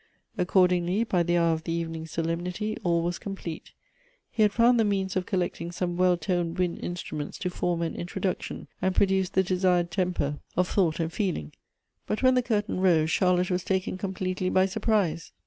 Accordingly 0.35 1.03
by 1.03 1.21
the 1.21 1.37
hour 1.37 1.53
of 1.53 1.63
the 1.63 1.71
evening 1.73 2.07
solemnity, 2.07 2.75
all 2.83 3.03
was 3.03 3.19
complete. 3.19 3.71
He 4.31 4.41
h.ad 4.41 4.51
foijnd 4.57 4.77
the 4.79 4.83
means 4.83 5.15
of 5.15 5.27
collecting 5.27 5.71
some 5.71 5.95
well 5.95 6.17
toned 6.17 6.57
wind 6.57 6.79
instruments 6.81 7.37
to 7.37 7.51
foi 7.51 7.73
m 7.73 7.83
an 7.83 7.93
introduction, 7.95 8.67
and 8.81 8.95
produce 8.95 9.29
the 9.29 9.43
desired 9.43 9.91
temper 9.91 10.39
of 10.57 10.67
thought 10.67 10.99
and 10.99 11.13
feeling. 11.13 11.53
But 12.07 12.23
when 12.23 12.33
the 12.33 12.41
curtain 12.41 12.79
rose, 12.79 13.11
Charlotte 13.11 13.51
was 13.51 13.63
taken 13.63 13.95
completely 13.99 14.49
by 14.49 14.65
surprise. 14.65 15.33